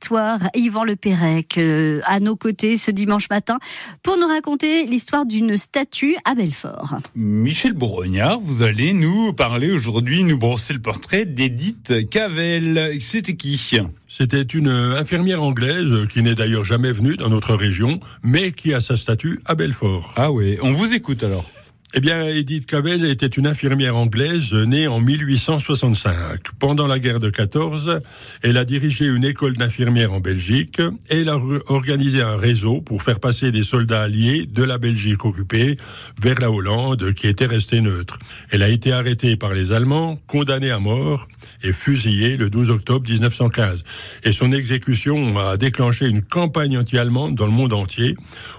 [0.00, 0.40] histoire.
[0.56, 3.58] Yvan Le Pérec, euh, à nos côtés ce dimanche matin,
[4.02, 7.00] pour nous raconter l'histoire d'une statue à Belfort.
[7.14, 12.96] Michel Bourgognard, vous allez nous parler aujourd'hui, nous brosser le portrait d'Edith Cavell.
[12.98, 13.60] C'était qui?
[14.08, 18.80] C'était une infirmière anglaise qui n'est d'ailleurs jamais venue dans notre région, mais qui a
[18.80, 20.14] sa statue à Belfort.
[20.16, 21.44] Ah oui, on vous écoute alors.
[21.92, 26.52] Eh bien, Edith Cavell était une infirmière anglaise née en 1865.
[26.60, 27.98] Pendant la guerre de 14,
[28.42, 31.36] elle a dirigé une école d'infirmières en Belgique et elle a
[31.66, 35.78] organisé un réseau pour faire passer des soldats alliés de la Belgique occupée
[36.22, 38.18] vers la Hollande qui était restée neutre.
[38.50, 41.26] Elle a été arrêtée par les Allemands, condamnée à mort
[41.62, 43.84] et fusillée le 12 octobre 1915.
[44.24, 48.16] Et son exécution a déclenché une campagne anti-allemande dans le monde entier.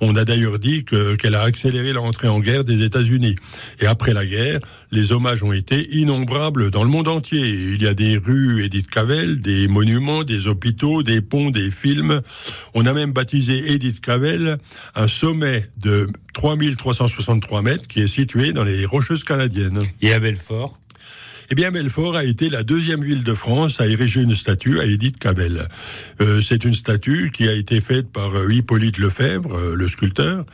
[0.00, 3.36] On a d'ailleurs dit qu'elle a accéléré l'entrée en guerre des États-Unis.
[3.80, 7.40] Et après la guerre, les hommages ont été innombrables dans le monde entier.
[7.40, 12.20] Il y a des rues Edith Cavell, des monuments, des hôpitaux, des ponts, des films.
[12.74, 14.58] On a même baptisé Edith Cavell
[14.94, 19.82] un sommet de 3363 mètres qui est situé dans les Rocheuses canadiennes.
[20.02, 20.78] Et à Belfort
[21.50, 24.84] eh bien, Belfort a été la deuxième ville de France à ériger une statue à
[24.84, 25.68] Edith Cavell.
[26.20, 30.44] Euh, c'est une statue qui a été faite par euh, Hippolyte Lefebvre, euh, le sculpteur.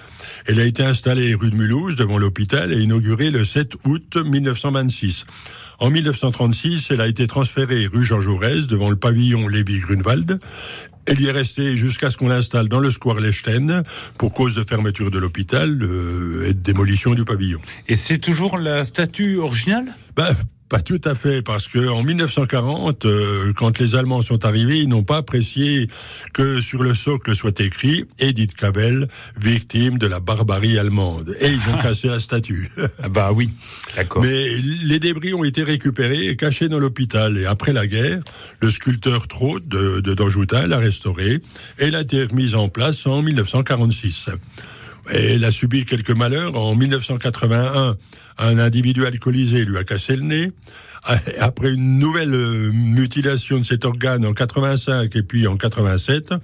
[0.46, 5.26] Elle a été installée rue de Mulhouse devant l'hôpital et inaugurée le 7 août 1926.
[5.78, 10.40] En 1936, elle a été transférée rue Jean Jaurès devant le pavillon Lévy-Grunewald.
[11.06, 13.84] Elle y est restée jusqu'à ce qu'on l'installe dans le square Lechten
[14.18, 15.70] pour cause de fermeture de l'hôpital
[16.44, 17.60] et de démolition du pavillon.
[17.88, 19.86] Et c'est toujours la statue originale?
[20.14, 20.36] Ben,
[20.70, 24.88] pas tout à fait, parce que en 1940, euh, quand les Allemands sont arrivés, ils
[24.88, 25.88] n'ont pas apprécié
[26.32, 31.74] que sur le socle soit écrit Edith Cavell, victime de la barbarie allemande, et ils
[31.74, 32.70] ont cassé la statue.
[33.02, 33.50] Ah bah oui,
[33.96, 34.22] d'accord.
[34.22, 34.46] Mais
[34.84, 37.36] les débris ont été récupérés et cachés dans l'hôpital.
[37.36, 38.20] Et après la guerre,
[38.60, 41.40] le sculpteur Trot de, de Danjoutin l'a restaurée
[41.80, 44.28] et elle a été remise en place en 1946.
[45.12, 46.56] Elle a subi quelques malheurs.
[46.56, 47.96] En 1981,
[48.38, 50.52] un individu alcoolisé lui a cassé le nez.
[51.38, 56.34] Après une nouvelle euh, mutilation de cet organe en 85 et puis en 87,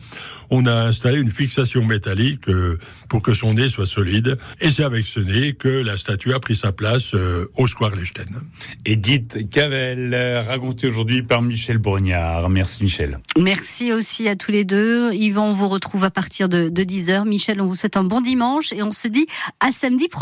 [0.51, 2.79] on a installé une fixation métallique euh,
[3.09, 4.39] pour que son nez soit solide.
[4.61, 7.95] Et c'est avec ce nez que la statue a pris sa place euh, au Square
[7.95, 8.41] Lechten.
[8.85, 10.15] Edith Cavell,
[10.47, 12.49] racontée aujourd'hui par Michel Brognard.
[12.49, 13.19] Merci Michel.
[13.39, 15.13] Merci aussi à tous les deux.
[15.13, 17.29] Yvan, on vous retrouve à partir de, de 10h.
[17.29, 19.27] Michel, on vous souhaite un bon dimanche et on se dit
[19.61, 20.15] à samedi prochain.